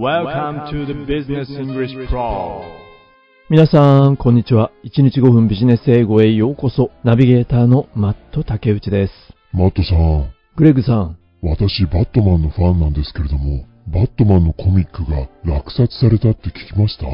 [0.00, 2.62] Welcome to the Business English Pro
[3.50, 4.70] 皆さん、こんにちは。
[4.82, 6.90] 1日5分ビジネス英語へようこそ。
[7.04, 9.12] ナビゲーターのマット竹内です。
[9.52, 17.04] マットさん、グレッグさん、私バットマンのファンなんですけれども、バットマンのコミックが落札されたって聞きました？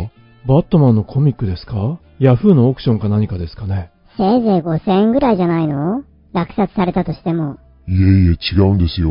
[0.47, 1.99] バットマンのコミックですか？
[2.21, 3.91] ヤフーのオークションか何かですかね？
[4.17, 6.05] せいぜい5000円ぐらいじゃないの？
[6.33, 7.59] 落札されたとしても。
[7.89, 9.11] いえいえ違うんですよ。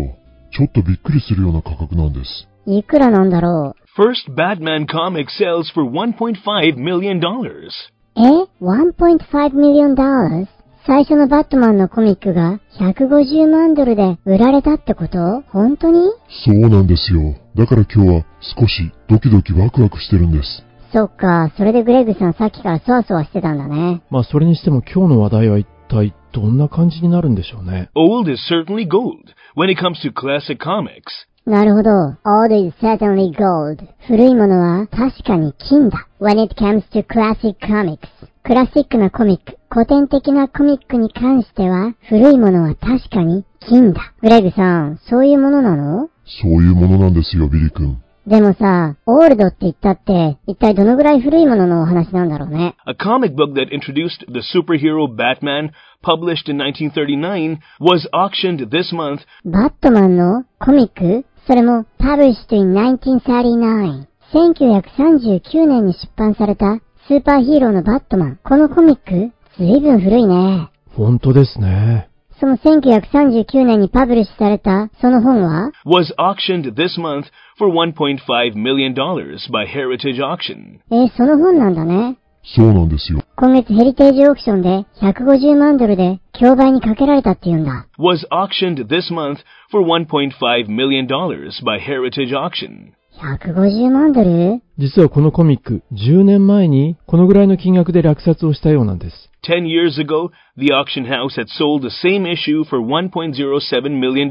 [0.58, 2.48] ちょっとびっくりするような価格なんです。
[2.66, 7.18] いくらなんだろ First Batman comic sells for $1.5 million.
[7.20, 7.70] う。
[8.18, 8.22] え
[8.62, 10.48] ?1.5 million dollars?
[10.86, 15.42] 最初のバットマンのコミックが150万ドルで売られたってこと？
[15.52, 16.12] 本当に？
[16.46, 17.36] そうなんですよ。
[17.56, 20.64] だから今日は少しドキドキワクワクしてるんです。
[20.94, 24.04] そっか、それでグレッグさんさっきからそわそわしてたんだね。
[24.10, 27.90] まあそれにしても今日の話題は一体どんな感じになるんでしょうね。
[27.96, 29.16] Old is certainly gold
[29.58, 31.02] when it comes to classic comics.
[31.46, 31.90] なるほど。
[32.24, 33.78] Old is certainly gold.
[34.08, 36.08] 古いものは確かに金だ。
[36.20, 38.00] When it comes to classic comics.
[38.44, 44.14] クラシックなコミック、古典的なコミックに関しては、古いものは確かに金だ。
[44.22, 46.10] グレグさん、そういうものなの？
[46.44, 47.98] そういうものなんですよ、ビリ君。
[48.28, 55.72] でもさ、オールドって言ったって、一体どのぐらい古いもののお話なんだろうね？A comic book that introduced the superhero Batman,
[56.04, 61.26] published in 1939, was auctioned this month バットマンのコミック？
[61.48, 64.08] それも、published in 1939。
[64.34, 68.40] 1939年に出版されたスーパーヒーローのバットマン。
[68.44, 70.70] このコミック、ずいぶん古いね。
[70.96, 72.10] 本当ですね。
[72.40, 77.26] その1939年にパブリッシュされたその本は？Was auctioned this month
[77.58, 80.80] for $1.5 million by Heritage Auction.
[80.92, 82.18] えーその本なんだね。
[82.44, 83.24] そうなんですよ。
[83.38, 87.86] 今月ヘリテージオークションで150万ドルで競売にかけられたって言うんだ。
[88.00, 92.94] Was auctioned this month for $1.5 million by Heritage Auction.
[93.20, 99.30] 150万ドル実はこのコミック、10年前にこのぐらいの金額で落札をしたようなんです。
[99.46, 104.30] Ten years ago, the auction house had sold the same issue for $1.07 million.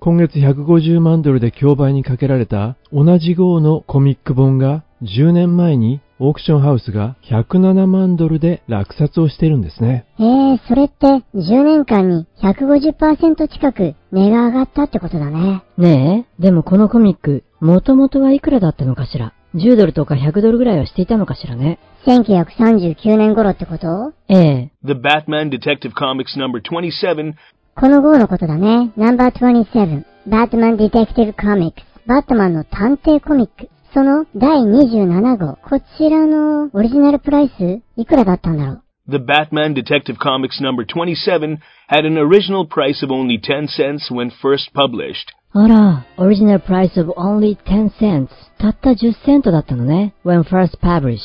[0.00, 10.06] 今月150万ドルで競売にかけられた同じ号のコミック本が10年前にオークションハウスが107万ドルで落札をしているんですね。
[10.18, 15.62] えー、それって10年間に150%近く値が上がったってことだね。
[15.76, 21.78] ねえ、でもこのコミック、もともとはいくらだったのかしら ?10 ドルとか100ドルぐらいはしていたのかしらね。
[22.06, 24.12] 1939年頃ってこと？
[24.28, 27.34] ええ、The Batman Detective Comics number 27
[27.80, 28.90] この号のことだね。
[28.96, 30.04] ナンバー27。
[30.26, 32.08] バットマン・ディテクティブ・コミックス。
[32.08, 33.70] バットマンの探偵コミック。
[33.94, 35.56] その第27号。
[35.68, 44.30] こちらのオリジナルプライス、いくらだったんだろう The Batman Detective Comics number 27 had an original price of only 10 cents when
[44.42, 45.32] first published.
[45.52, 48.28] あら、オリジナルプライス of only 10 cents。
[48.58, 50.14] たった10セントだったのね。
[50.26, 51.18] when first published。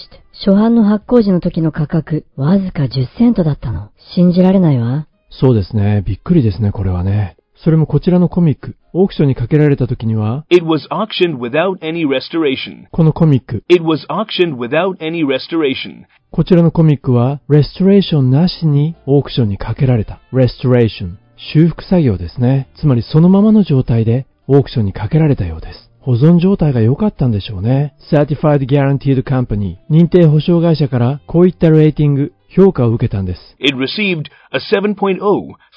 [0.46, 3.90] 初版の発行時の時の価格、わずか10セントだったの。
[4.16, 5.08] 信じられないわ。
[5.30, 6.04] そうですね。
[6.06, 7.36] びっくりですね、これはね。
[7.64, 12.88] それもこちらのコミック、オークションにかけられた時には、It was auctioned without any restoration.
[12.92, 16.04] このコミック、It was auctioned without any restoration.
[16.32, 20.20] こちらのコミックは、レストレーションなしにオークションにかけられた。
[20.34, 21.20] レストレーション。
[21.38, 22.68] 修復作業ですね。
[22.76, 25.90] つまりそのままの状態でオークションにかけられたようです。
[26.02, 27.96] 保存状態が良かったんでしょうね。
[28.12, 33.40] Certified Guaranteed Company 認定保証会社からこういったレーティング、評価を受けたんです。
[33.60, 35.20] It received a 7.0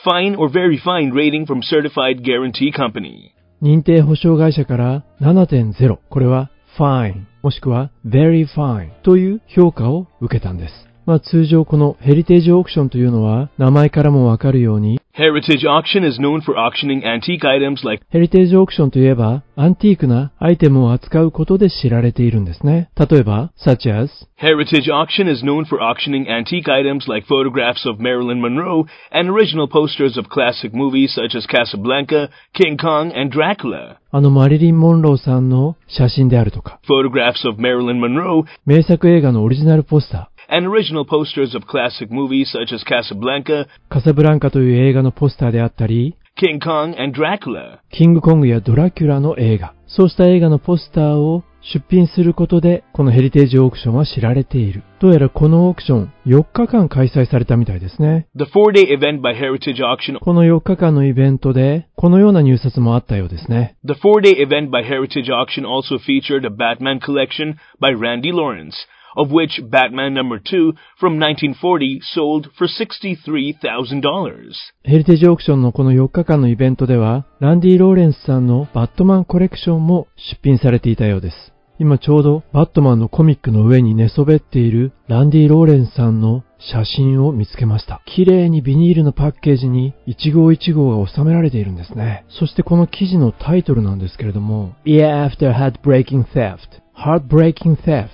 [0.04, 3.32] fine or very fine rating from Certified Guarantee Company.
[3.62, 10.74] 認定保証会社から7.0、これは fine もしくは very fine という評価を受けたんです。
[11.06, 22.90] まあ通常このヘリテージオークションというのは名前からもわかるように Heritage Auction is known for auctioning antique items like ヘリテージオークションといえばアンティークなアイテムを扱うことで知られているんですね。
[22.96, 28.84] 例えば such as Heritage Auction is known for auctioning antique items like photographs of Marilyn Monroe
[29.12, 33.98] and original posters of classic movies such as Casablanca, King Kong, and Dracula.
[34.10, 43.64] あのマリリン・モンローさんの写真であるとか Photographs of Marilyn Monroe 名作映画のオリジナルポスタ and original posters of classic movies such as Casablanca,
[43.64, 47.78] ー、カサブランカという映画のポスターであったり King Kong, and Dracula.
[47.90, 54.82] キングコングやドラキュラの映画、そうした映画のポスターを出品することで、このヘリテージオークションは知られている。
[55.00, 58.28] どうやらこのオークション、4日間開催されたみたいですね。
[58.36, 63.76] The four-day event by Heritage Auction この4日間のイベントで、このような入札もあったようですね。
[63.84, 68.74] The four-day event by Heritage Auction also featured a Batman collection by Randy Lawrence,
[69.16, 74.52] of which Batman number 2 from 1940 sold for $63,000.
[74.84, 81.56] ヘリテージオークションのこの4日間のイベントでは、ランディ・ローレンスさんのバットマンコレクションも出品されていたようです。
[81.78, 88.00] 今ちょうどバットマンのコミックの上に寝そべっているランディ・ローレンスさんの写真を見つけました。
[88.06, 92.24] 綺麗にビニールのパッケージに一号一号が収められているんですね。
[92.30, 96.80] そしてこの記事のタイトルなんですけれども Yeah, after heartbreaking theft.
[96.96, 98.08] Heartbreaking theft.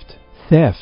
[0.53, 0.75] Theft.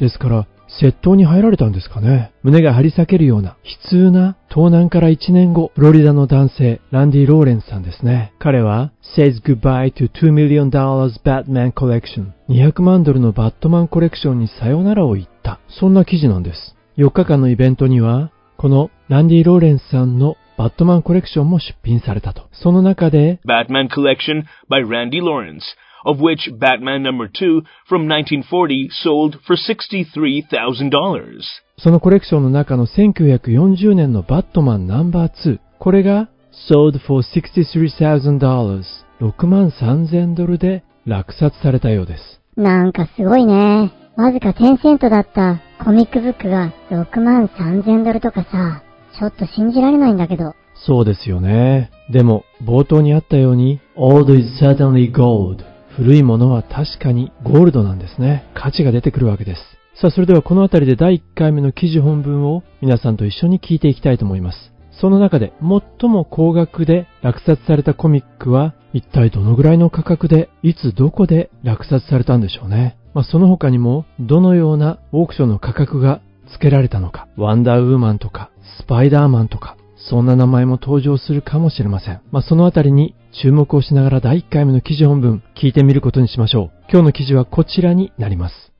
[0.00, 0.48] ですから
[0.80, 2.32] 窃盗に入られたんですかね。
[2.42, 8.32] 胸が張り裂けるような悲痛な盗難から1年後、フロリダの男性、ランディ・ローレンスさんですね。
[8.38, 12.32] 彼は、says goodbye to 2 million Batman collection。
[12.48, 15.60] 200万ドルのバットマンコレクションにさよならを言った。
[15.68, 16.74] そんな記事なんです。
[16.96, 22.48] 4日間のイベントには、このランディ・ローレンスさんのバットマンコレクションも出品されたと。
[22.52, 25.60] その中で、Batman Collection by Randy Lawrence
[26.04, 31.40] of which Batman number 2 from 1940 sold for $63,000.
[31.78, 35.58] そのコレクションの中の1940年のバットマンナンバー2。
[35.78, 36.28] これが
[36.70, 38.82] sold for $63,000。
[39.22, 42.40] 6万3000ドルで落札されたようです。
[42.56, 43.92] なんかすごいね。
[44.16, 48.82] わずか10セントだったコミックブックが6万3000ドルとかさ、
[49.18, 50.54] ちょっと信じられないんだけど。
[50.74, 51.90] そうですよね。
[52.10, 55.64] でも、冒頭にあったように、Old is certainly gold.
[55.96, 58.50] 古いものは確かにゴールドなんですね。
[58.54, 59.60] 価値が出てくるわけです。
[60.00, 64.72] さあ、それではこの辺りで第1回目の記事本文を皆さんと一緒に聞いていきたいと思います。
[65.00, 72.96] その中で最も高額で落札されたコミックは一体どのぐらいの価格でいつどこで落札されたんでしょうね。
[73.12, 82.20] まあ、その他にもどのようなオークションの価格が付けられたのか、ワンダーウーマンとかスパイダーマンとかそんな名前も登場するかもしれません。
[82.30, 86.71] まあ、そのあたりに注目をしながら第1回目の記事本文聞いてみることにしましょう。
[86.89, 88.73] 今日の記事はこちらになります。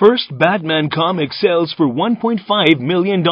[0.00, 3.24] First Batman comic sells for $1.5 million.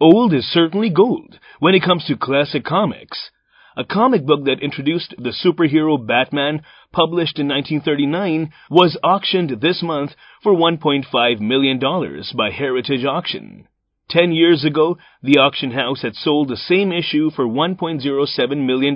[0.00, 3.30] Old is certainly gold when it comes to classic comics.
[3.76, 10.10] A comic book that introduced the superhero Batman, published in 1939, was auctioned this month
[10.42, 13.68] for $1.5 million by Heritage Auction.
[14.07, 18.95] Ten years ago, the auction house had sold the same issue for $1.07 million.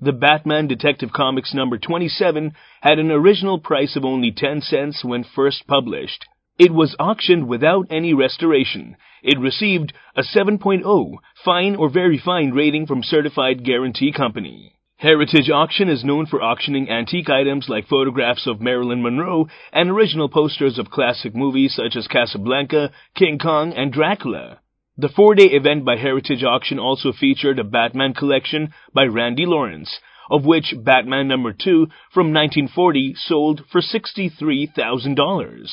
[0.00, 5.22] The Batman Detective Comics number 27 had an original price of only 10 cents when
[5.22, 6.26] first published.
[6.58, 8.96] It was auctioned without any restoration.
[9.22, 14.74] It received a 7.0 fine or very fine rating from Certified Guarantee Company.
[15.00, 20.28] Heritage Auction is known for auctioning antique items like photographs of Marilyn Monroe and original
[20.28, 24.58] posters of classic movies such as Casablanca, King Kong, and Dracula.
[24.98, 30.00] The four-day event by Heritage Auction also featured a Batman collection by Randy Lawrence,
[30.30, 35.70] of which Batman number 2 from 1940 sold for $63,000.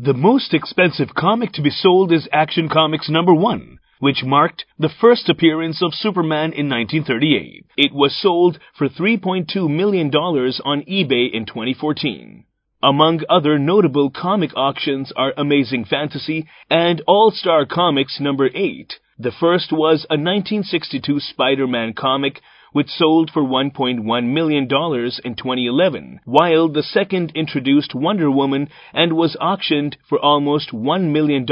[0.00, 4.90] The most expensive comic to be sold is Action Comics number 1, which marked the
[5.00, 7.64] first appearance of Superman in 1938.
[7.78, 12.44] It was sold for $3.2 million on eBay in 2014.
[12.82, 18.92] Among other notable comic auctions are Amazing Fantasy and All-Star Comics number 8.
[19.18, 22.42] The first was a 1962 Spider-Man comic
[22.72, 24.04] which sold for $1.1
[24.34, 31.10] million in 2011, while the second introduced Wonder Woman and was auctioned for almost $1
[31.10, 31.46] million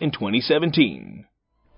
[0.00, 1.26] in 2017.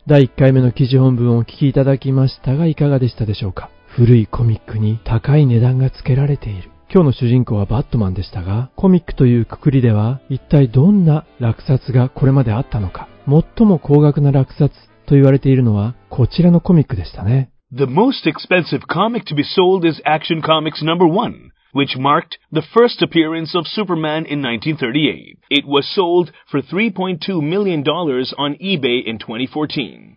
[0.06, 3.70] 第1回目の記事本文をお聞きいただきましたがいかがでしたでしょうか？
[3.86, 6.70] 古いコミックに高い値段が付けられている。
[6.92, 13.08] 今日の主人公はバットマンでしたが、コミックというくくりでは一体どんな落札がこれまであったのか？
[13.56, 14.72] 最も高額な落札
[15.06, 17.50] と言われているのはこちらのコミックでしたね。
[17.72, 21.32] The most expensive comic to be sold is Action Comics number 1.
[21.74, 25.38] Which marked the first appearance of Superman in 1938.
[25.50, 30.16] It was sold for $3.2 million on eBay in 2014.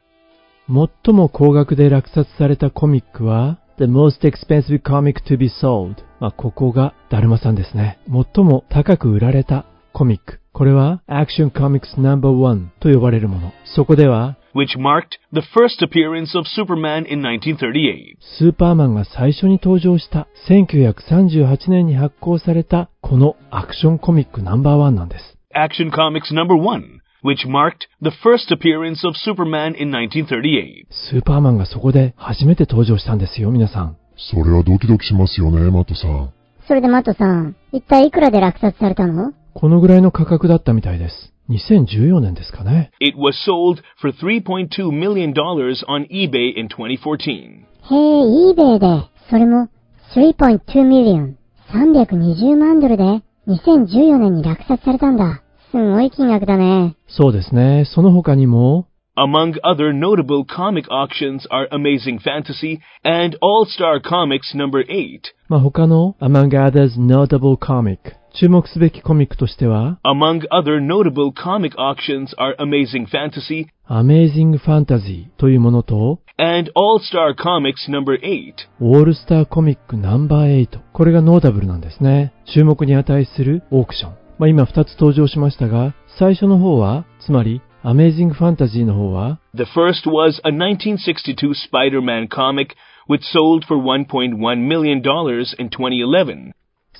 [0.69, 7.99] 最も高額で落札されたコミックは The most expensive comic to be sold まあ、ここがだるまさんですね。
[8.07, 10.39] 最も高く売られたコミック。
[10.51, 13.53] これは Action Comics No.1 と呼ばれるもの。
[13.75, 18.17] そこでは which marked the first appearance of Superman in 1938.
[18.39, 25.37] スーパーマンが最初に登場した1938年に発行されたこのアクションコミックナンバーワンなんです。
[25.55, 27.01] Action Comics number one.
[27.23, 30.87] which marked the first appearance of Superman in 1938.
[31.11, 33.97] スーパーマンがそこで初めて登場したんですよ、皆さん。
[34.15, 36.31] それはドキドキしますよね、マットさん。
[36.67, 39.33] それでマットさん、一体いくらで落札されたの？
[39.53, 41.33] このぐらいの価格だったみたいです。
[41.50, 42.90] 2014年ですかね。
[43.00, 47.66] It was sold for $3.2 million on eBay in 2014.
[47.82, 49.68] へえ、eBay で、それも
[50.14, 55.42] 3.2 million、320万ドルで2014年に落札されたんだ。
[55.70, 56.96] すごい金額だね。
[57.08, 57.84] そうですね。
[57.86, 65.20] その他にも、Among other notable comic auctions are Amazing Fantasy and All-Star Comics number 8.
[65.48, 67.98] まあ他の Among others notable comic
[68.39, 78.21] 注目すべきコミックとしては、Among other notable comic auctions are Amazing Fantasy Amazing Fantasy というものと、and All Star Comics number
[78.21, 78.53] 8.
[78.79, 80.79] オールスターコミックナンバー8。
[80.93, 82.31] これがノータブルなんですね。
[82.53, 84.11] 注目に値するオークション。
[84.37, 92.75] まあ今2つ登場しましたが、最初の方は、つまり、Amazing Fantasy の方は、The first was a 1962 Spider-Man comic
[93.09, 96.53] which sold for $1.1 million in 2011.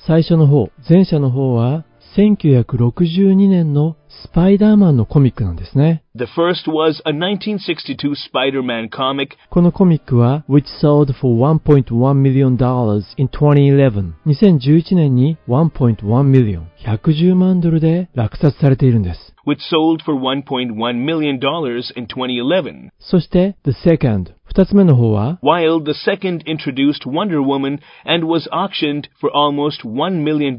[0.05, 1.85] 最初の方、前者の方は、
[2.17, 6.03] 1962年のスパイダーマンのコミックなんですね。
[6.15, 12.51] The first was a 1962 Spider-Man comic このコミックは、which sold for $1.1 million
[13.17, 19.33] in 2011。2011年に1.1 million、110万ドルで落札されているんです。
[19.47, 27.41] which sold for $1.1 million in 2011, そして、the second、 二つ目の方は、 while the second introduced Wonder
[27.41, 30.53] Woman and was auctioned for almost $1 million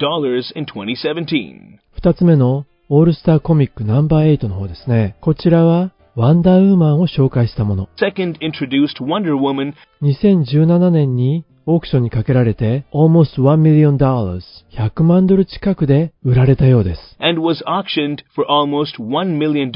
[0.55, 1.79] in 2017.
[1.93, 5.17] 二つ目のオールスターコミックナンバー8の方ですね。
[5.21, 7.89] こちらは、ワンダーウーマンを紹介したもの。
[7.99, 17.17] Second introduced Wonder Woman 2017年にオークションにかけられて、almost $1 million、100万ドル近くで売られたようです。
[17.21, 19.73] and was auctioned for almost $1 million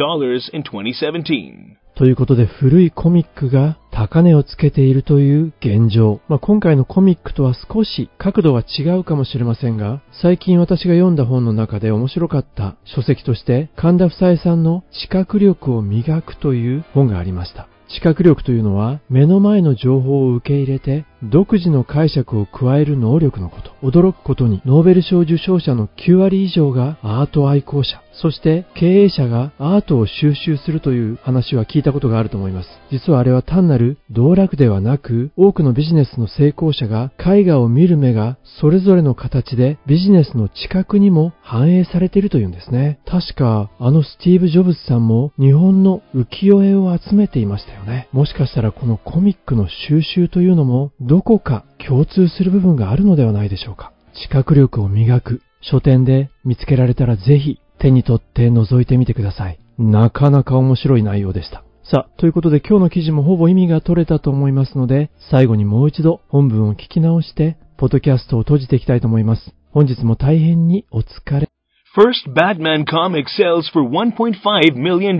[0.53, 1.79] in 2017.
[1.96, 6.22] ということで古いコミックが高値をつけているという現状。
[6.28, 17.68] まあ、今回のコミックとは少し角度は違うかもしれませんが、最近私が読んだ本の中で面白かった書籍として、神田夫妻さんの知覚力を磨くという本がありました。
[17.90, 23.72] 知覚力というのは目の前の情報を受け入れて独自の解釈を加える能力のこと。
[23.82, 28.04] 驚くことにノーベル賞受賞者の9割以上がアート愛好者。
[28.22, 32.70] そして経営者がアートを収集するという話は聞いたことがあると思います。
[32.92, 43.00] 実はあれは単なる道楽ではなく多くのビジネスの成功者が絵画を見る目がそれぞれの形でビジネスの知覚にも反映されているというんですね。
[43.06, 48.10] 確かあのスティーブ・ジョブズさんも日本の浮世絵を集めていましたよね。
[48.12, 53.94] もしかしたらこのコミックの収集というのもどこか共通する部分があるのではないでしょうか。
[54.16, 59.60] 知覚力を磨く書店で見つけられたらぜひ手に取って覗いてみてください。
[59.78, 61.64] なかなか面白い内容でした。
[61.84, 69.54] さあ、ということで今日の記事もほぼ意味が取れたと思いますので、最後にもう一度本文を聞き直して、ポッドキャストを閉じていきたいと思います。
[69.70, 71.06] 本日も大変にお疲
[71.40, 71.48] れ。
[71.96, 75.20] First Batman comic sells for $1.5 million.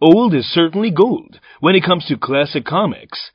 [0.00, 3.30] Old is certainly gold when it comes to classic comics.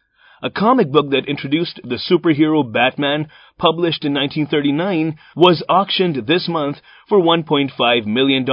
[0.46, 6.78] A comic book that introduced the superhero Batman, published in 1939, was auctioned this month
[7.10, 8.46] for $1.5 million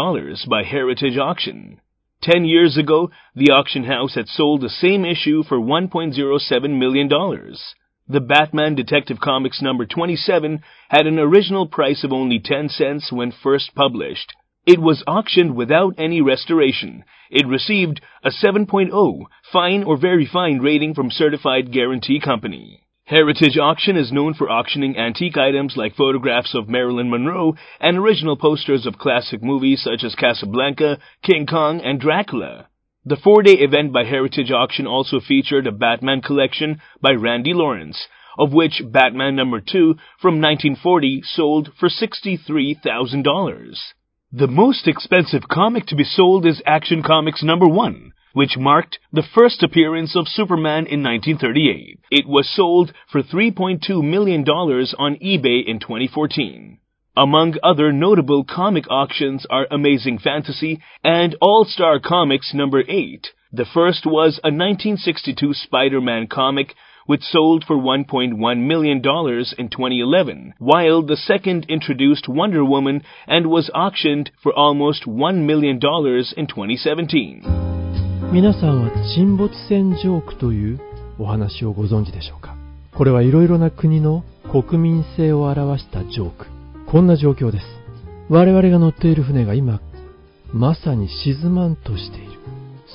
[0.48, 1.82] by Heritage Auction.
[2.22, 7.10] Ten years ago, the auction house had sold the same issue for $1.07 million.
[8.08, 13.32] The Batman Detective Comics number 27 had an original price of only 10 cents when
[13.32, 14.32] first published.
[14.64, 17.02] It was auctioned without any restoration.
[17.30, 22.84] It received a 7.0 fine or very fine rating from Certified Guarantee Company.
[23.06, 28.36] Heritage Auction is known for auctioning antique items like photographs of Marilyn Monroe and original
[28.36, 32.68] posters of classic movies such as Casablanca, King Kong, and Dracula.
[33.04, 38.06] The four-day event by Heritage Auction also featured a Batman collection by Randy Lawrence,
[38.38, 43.74] of which Batman number 2 from 1940 sold for $63,000.
[44.34, 49.22] The most expensive comic to be sold is Action Comics number 1, which marked the
[49.22, 52.00] first appearance of Superman in 1938.
[52.10, 56.78] It was sold for $3.2 million on eBay in 2014.
[57.14, 63.32] Among other notable comic auctions are Amazing Fantasy and All Star Comics number 8.
[63.52, 66.74] The first was a 1962 Spider-Man comic
[67.07, 69.01] which sold for $1.1 million in
[69.69, 76.47] 2011, while the second introduced Wonder Woman and was auctioned for almost $1 million in
[76.47, 77.67] 2017.
[78.33, 80.81] 皆さんは沈没船ジョークという
[81.17, 82.57] お話をご存知でしょうか
[82.93, 86.45] これはいろいろな国の国民性を表したジョーク。
[86.91, 87.65] こんな状況です。
[88.29, 89.79] 我々が乗っている船が今、
[90.51, 92.31] まさに沈まんとしている。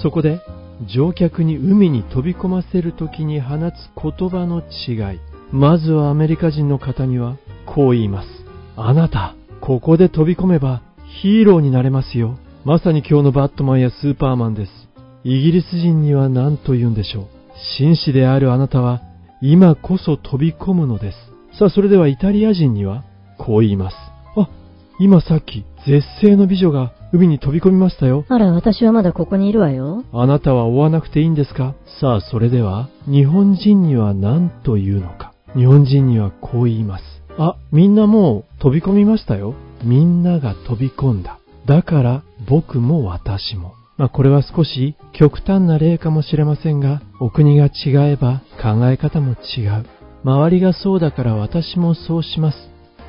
[0.02, 0.40] そこで、
[0.85, 5.19] 乗客に海に飛び込ませるときに放つ言葉の違い。
[5.51, 8.27] まずはアメリカ人の方には、こう言います。
[8.75, 10.81] あなた、ここで飛び込めば
[11.21, 12.37] ヒーローになれますよ。
[12.63, 14.71] まさに今日のバットマンやスーパーマンです。
[15.23, 17.27] イギリス人には何と言うんでしょう。
[17.77, 19.01] 紳士であるあなたは、
[19.41, 21.17] 今こそ飛び込むのです。
[21.57, 23.03] さあ、それではイタリア人には、
[23.37, 23.95] こう言います。
[24.35, 24.49] あ、
[24.99, 28.25] 今さっき、絶世の美女が海に飛び込みましたよ。
[28.29, 30.03] あら、私はまだここにいるわよ。
[30.13, 31.73] あなたは追わなくていいんですか？
[31.99, 35.33] さあ、それでは、日本人には何と言うのか？
[35.55, 37.03] 日本人にはこう言います。
[37.39, 39.55] あ、みんなもう飛び込みましたよ。
[39.83, 41.39] みんなが飛び込んだ。
[41.65, 43.73] だから僕も私も。
[43.97, 49.85] まあこれは少し極端な例かもしれませんが、お国が違えば考え方も違う。
[50.23, 52.57] 周りがそうだから私もそうします。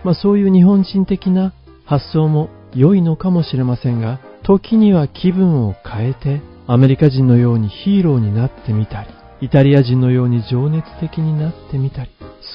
[0.04, 1.52] まあそういう日本人的な
[1.84, 9.08] 発想も良いのかもしれませんが、時には気分を変えてアメリカ人のようにヒーローになってみたり、
[9.40, 12.10] イタリア人のように情熱的になってみたり、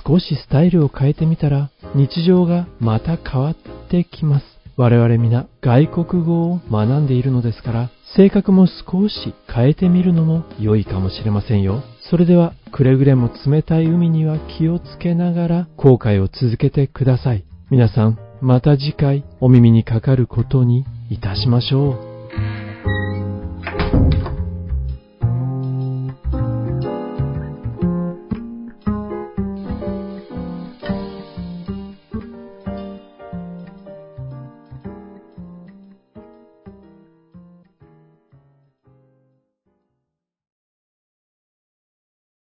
[0.05, 3.55] 少しスタイルを変えてみたら日常がまた変わっ
[3.89, 4.45] てきます。
[4.75, 11.83] 我々皆外国語を学んでいるのですから、性格も少し変えてみるのも良いかもしれませんよ。
[12.09, 17.45] それでは、くれぐれも冷たい海には気をつけながら後悔を続けてください。
[17.69, 22.12] 皆さん、また次回お耳にかかることにいたしましょう。